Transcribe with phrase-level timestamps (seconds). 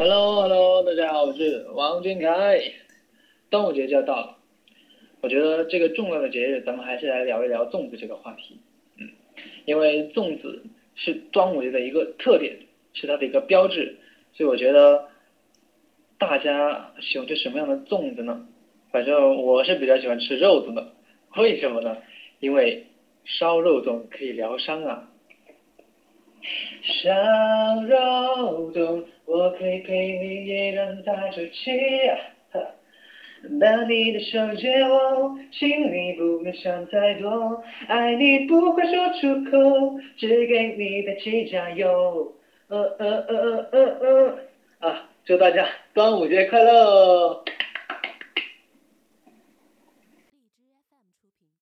[0.00, 2.58] Hello，Hello，大家好，我是王俊凯。
[3.50, 4.38] 端午节就要到了，
[5.20, 8.58] 我觉得这个重要的节日，咱们还是来聊一聊粽子这个话题。
[8.96, 9.10] 嗯，
[9.66, 12.56] 因为粽子是端午节的一个特点，
[12.94, 13.98] 是它的一个标志，
[14.32, 15.06] 所以我觉得
[16.16, 18.48] 大家喜欢吃什么样的粽子呢？
[18.90, 20.94] 反正我是比较喜欢吃肉粽的，
[21.36, 21.98] 为什么呢？
[22.38, 22.86] 因为
[23.26, 25.10] 烧肉粽可以疗伤啊。
[26.82, 27.10] 烧
[27.82, 29.04] 肉粽，
[29.50, 31.72] 我可以陪你一人在出气。
[33.58, 42.32] 把你的手借我，请你不要想太多，爱你不会说出口，只给你的气加油。
[42.68, 44.38] 呃呃呃呃呃
[44.78, 47.42] 呃，啊，祝大家端午节快乐！